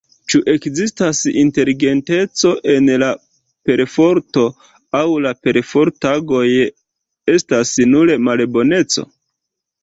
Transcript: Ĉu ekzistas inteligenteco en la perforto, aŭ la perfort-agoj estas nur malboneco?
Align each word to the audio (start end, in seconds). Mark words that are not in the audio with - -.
Ĉu 0.33 0.39
ekzistas 0.51 1.17
inteligenteco 1.41 2.53
en 2.75 2.87
la 3.03 3.09
perforto, 3.71 4.45
aŭ 5.01 5.03
la 5.27 5.35
perfort-agoj 5.49 6.47
estas 7.37 7.75
nur 7.93 8.15
malboneco? 8.31 9.07